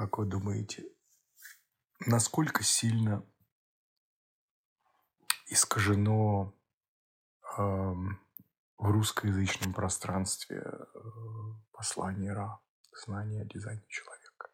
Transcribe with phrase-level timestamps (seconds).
[0.00, 0.88] Как вы думаете,
[2.06, 3.22] насколько сильно
[5.46, 6.54] искажено
[7.58, 8.18] эм,
[8.78, 10.84] в русскоязычном пространстве э,
[11.70, 12.60] послание Ра,
[13.04, 14.48] знание о дизайне человека?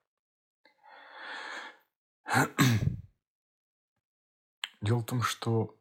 [4.80, 5.78] Дело в том, что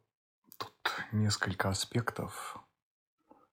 [0.58, 2.56] тут несколько аспектов.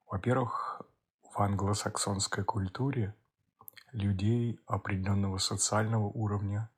[0.06, 0.84] Во-первых,
[1.24, 3.16] в англосаксонской культуре
[3.94, 6.70] людей определенного социального уровня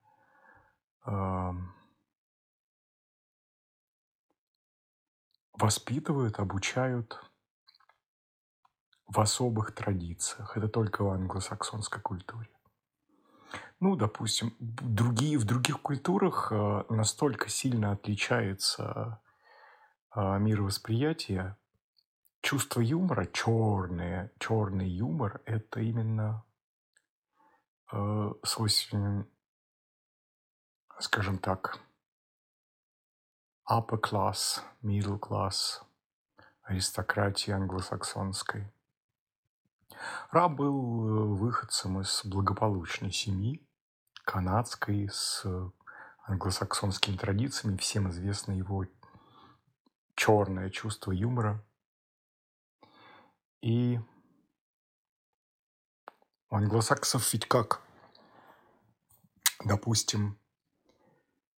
[5.57, 7.21] воспитывают, обучают
[9.07, 10.57] в особых традициях.
[10.57, 12.49] Это только в англосаксонской культуре.
[13.79, 19.21] Ну, допустим, другие, в других культурах э, настолько сильно отличается
[20.15, 21.57] э, мировосприятие,
[22.41, 26.43] чувство юмора, черное, черный юмор, это именно
[27.91, 29.29] э, свойственен,
[30.99, 31.79] скажем так,
[33.69, 35.81] upper class, middle class
[36.63, 38.71] аристократии англосаксонской.
[40.31, 43.65] Ра был э, выходцем из благополучной семьи,
[44.23, 45.45] канадской, с
[46.23, 47.77] англосаксонскими традициями.
[47.77, 48.85] Всем известно его
[50.15, 51.63] черное чувство юмора.
[53.61, 53.99] И
[56.55, 57.81] у англосаксов ведь как?
[59.65, 60.39] Допустим,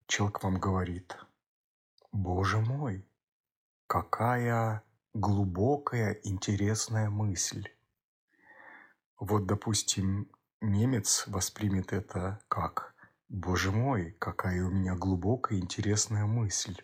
[0.08, 1.16] человек вам говорит,
[2.12, 3.08] Боже мой,
[3.86, 7.70] какая глубокая, интересная мысль.
[9.20, 10.32] Вот, допустим,
[10.62, 12.96] немец воспримет это как
[13.30, 16.82] «Боже мой, какая у меня глубокая, интересная мысль».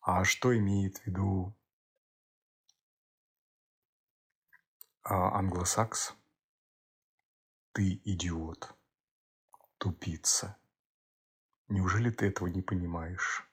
[0.00, 1.56] А что имеет в виду
[5.04, 6.16] а, англосакс?
[7.76, 8.74] Ты идиот,
[9.76, 10.56] тупица.
[11.68, 13.46] Неужели ты этого не понимаешь?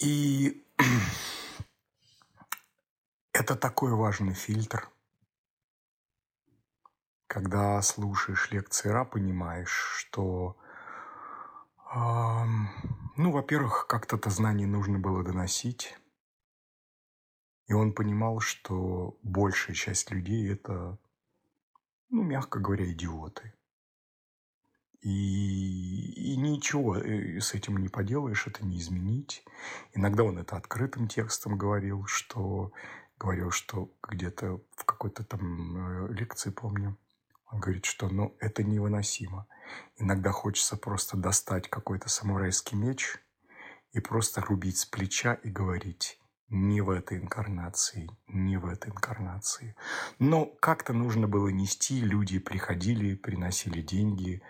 [0.00, 0.66] И
[3.32, 4.88] это такой важный фильтр.
[7.28, 10.56] Когда слушаешь лекции Ра, понимаешь, что,
[11.94, 12.44] э,
[13.16, 15.96] ну, во-первых, как-то это знание нужно было доносить.
[17.68, 20.98] И он понимал, что большая часть людей– это
[22.10, 23.54] ну, мягко говоря, идиоты.
[25.00, 29.44] И, и ничего э, с этим не поделаешь, это не изменить.
[29.94, 32.72] Иногда он это открытым текстом говорил, что
[33.18, 36.98] говорил, что где-то в какой-то там э, лекции, помню,
[37.50, 39.46] он говорит, что ну, это невыносимо.
[39.96, 43.18] Иногда хочется просто достать какой-то самурайский меч
[43.92, 49.76] и просто рубить с плеча и говорить не в этой инкарнации, не в этой инкарнации.
[50.18, 54.42] Но как-то нужно было нести, люди приходили, приносили деньги,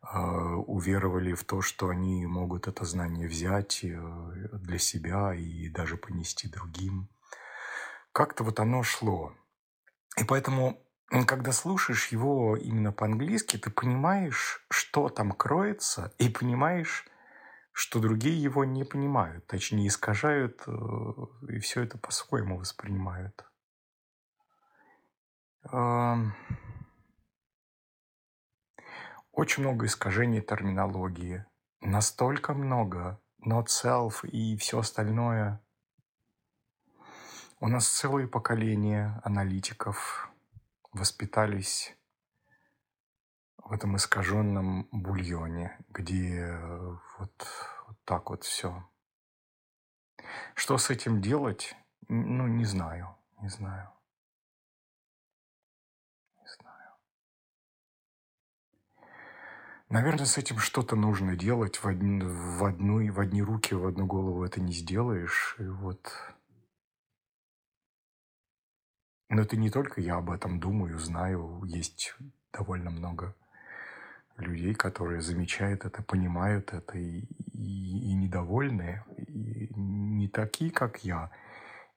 [0.00, 5.96] а, уверовали в то, что они могут это знание взять э, для себя и даже
[5.96, 7.08] понести другим.
[8.12, 9.32] Как-то вот оно шло.
[10.16, 10.78] И поэтому,
[11.26, 17.06] когда слушаешь его именно по-английски, ты понимаешь, что там кроется, и понимаешь,
[17.74, 20.70] что другие его не понимают, точнее искажают э,
[21.48, 23.44] и все это по-своему воспринимают.
[29.32, 31.44] Очень много искажений терминологии,
[31.80, 35.60] настолько много, not self и все остальное.
[37.58, 40.30] У нас целые поколения аналитиков
[40.92, 41.96] воспитались
[43.64, 46.56] в этом искаженном бульоне, где
[47.18, 47.46] вот,
[47.88, 48.86] вот так вот все.
[50.54, 51.74] Что с этим делать?
[52.08, 53.90] Ну, не знаю, не знаю.
[56.36, 56.92] Не знаю.
[59.88, 64.06] Наверное, с этим что-то нужно делать в, одни, в, одну, в одни руки, в одну
[64.06, 65.56] голову это не сделаешь.
[65.58, 66.12] И вот...
[69.30, 71.62] Но это не только я об этом думаю, знаю.
[71.64, 72.14] Есть
[72.52, 73.34] довольно много
[74.36, 77.20] людей, которые замечают это, понимают это и,
[77.52, 81.30] и, и недовольны, и не такие, как я,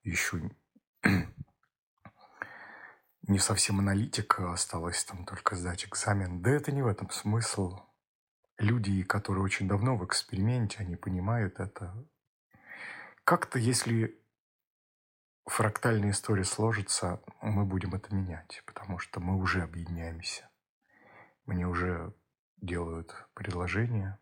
[0.04, 0.52] еще
[3.24, 6.42] не совсем аналитик, осталось там только сдать экзамен.
[6.42, 7.80] Да это не в этом смысл.
[8.58, 11.94] Люди, которые очень давно в эксперименте, они понимают это.
[13.24, 14.20] Как-то, если
[15.46, 20.50] фрактальная история сложится, мы будем это менять, потому что мы уже объединяемся.
[21.46, 22.14] Мне уже
[22.58, 24.18] делают предложение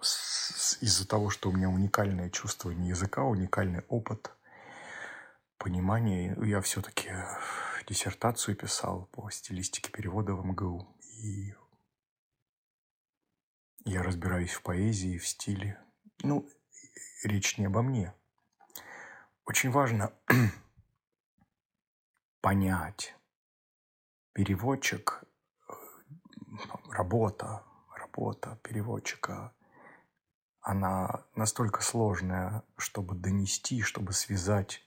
[0.00, 4.32] из-за того, что у меня уникальное чувствование языка, уникальный опыт,
[5.58, 6.36] понимание.
[6.42, 7.10] Я все-таки
[7.86, 10.88] диссертацию писал по стилистике перевода в МГУ.
[11.22, 11.54] и
[13.84, 15.80] я разбираюсь в поэзии, в стиле.
[16.22, 16.48] Ну,
[17.24, 18.14] речь не обо мне.
[19.44, 20.12] Очень важно
[22.40, 23.14] понять.
[24.32, 25.24] Переводчик,
[26.90, 27.62] работа,
[27.96, 29.52] работа переводчика,
[30.60, 34.86] она настолько сложная, чтобы донести, чтобы связать.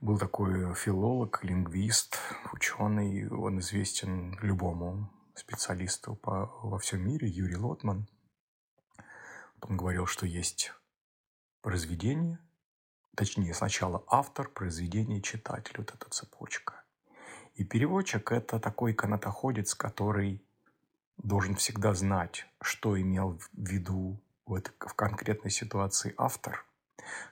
[0.00, 2.18] Был такой филолог, лингвист,
[2.52, 8.08] ученый, он известен любому специалисту по, во всем мире, Юрий Лотман.
[9.60, 10.72] Он говорил, что есть
[11.60, 12.38] произведение,
[13.14, 16.82] точнее, сначала автор, произведение, читатель, вот эта цепочка.
[17.54, 20.42] И переводчик– это такой канатоходец, который
[21.22, 26.64] должен всегда знать, что имел в виду вот в конкретной ситуации автор,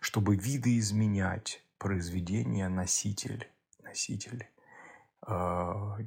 [0.01, 3.51] чтобы видоизменять произведение носитель,
[3.83, 4.49] носитель
[5.27, 5.33] э,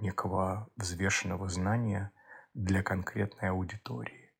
[0.01, 2.11] некого взвешенного знания
[2.53, 4.31] для конкретной аудитории.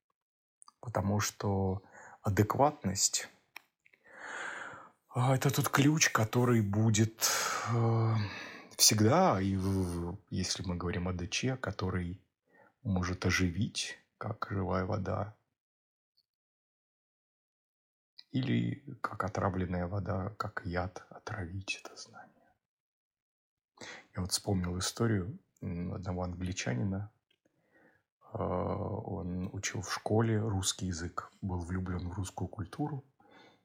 [0.80, 1.84] Потому что
[2.22, 3.30] адекватность
[5.16, 7.30] э,– это тот ключ, который будет
[7.74, 8.16] э,
[8.76, 9.58] всегда, и
[10.30, 12.22] если мы говорим о ДЧ, который
[12.83, 15.36] может оживить, как живая вода,
[18.31, 22.31] или как отравленная вода, как яд отравить это знание.
[24.16, 27.12] Я вот вспомнил историю одного англичанина.
[28.33, 33.06] А, он учил в школе русский язык, был влюблен в русскую культуру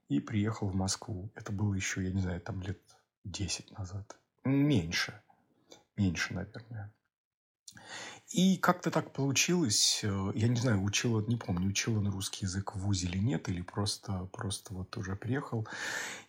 [0.09, 1.31] и приехал в Москву.
[1.35, 2.81] Это было еще, я не знаю, там лет
[3.25, 4.19] 10 назад.
[4.45, 5.23] Меньше.
[5.97, 6.93] Меньше, наверное.
[8.31, 12.45] И как-то так получилось, э, я не знаю, учил он, не помню, учил он русский
[12.45, 15.67] язык в ВУЗе или нет, или просто, просто вот уже приехал.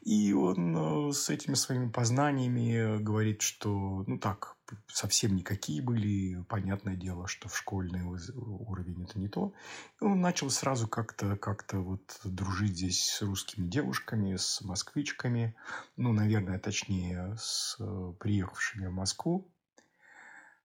[0.04, 4.57] И он э, с этими своими познаниями говорит, что, ну так,
[4.88, 9.54] совсем никакие были, понятное дело, что в школьный уровень это не то.
[10.00, 15.56] И он начал сразу как-то как вот дружить здесь с русскими девушками, с москвичками,
[15.95, 19.50] ну, наверное, точнее, с э, приехавшими в Москву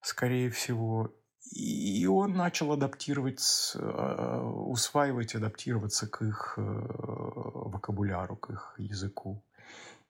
[0.02, 1.14] скорее всего.
[1.54, 9.44] И он начал адаптировать, э, усваивать, адаптироваться к их э, вокабуляру, к их языку.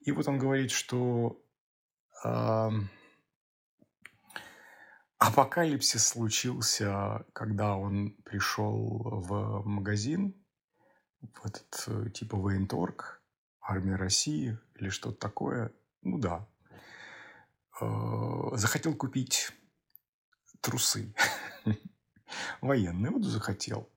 [0.00, 1.38] И вот он говорит, что
[5.18, 10.34] апокалипсис случился, когда он пришел в магазин,
[11.20, 13.22] в этот э, типа военторг,
[13.60, 15.72] армия России или что-то такое.
[16.02, 16.46] Ну да.
[18.54, 19.50] Захотел купить
[20.62, 21.14] трусы.
[22.62, 23.90] Военный вот захотел.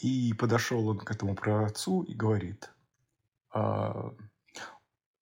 [0.00, 2.72] И подошел он к этому продавцу и говорит,
[3.52, 4.12] а,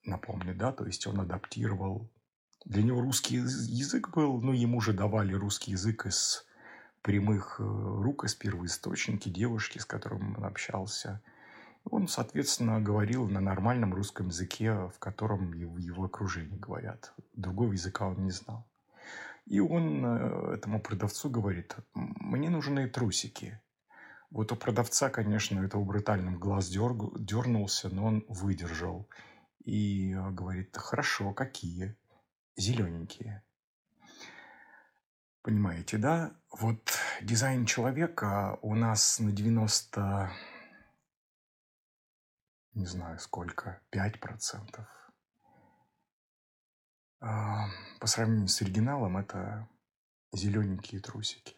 [0.05, 2.11] напомню, да, то есть он адаптировал.
[2.65, 6.47] Для него русский язык был, ну, ему же давали русский язык из
[7.03, 11.21] прямых э, рук, из первоисточники девушки, с которым он общался.
[11.85, 17.13] Он, соответственно, говорил на нормальном русском языке, в котором его, его окружении говорят.
[17.35, 18.65] Другого языка он не знал.
[19.47, 23.61] И он э, этому продавцу говорит, мне нужны трусики.
[24.31, 27.19] Вот у продавца, конечно, этого брутальным глаз дерг...
[27.19, 29.09] дернулся, но он выдержал.
[29.65, 31.97] И э, говорит, хорошо, какие?
[32.57, 33.43] Зелененькие.
[35.43, 36.37] Понимаете, да?
[36.53, 40.31] Вот дизайн человека у нас на 90,
[42.75, 44.79] не знаю сколько, 5%.
[44.79, 44.87] А,
[47.23, 49.69] по сравнению с оригиналом это
[50.33, 51.55] зелененькие трусики.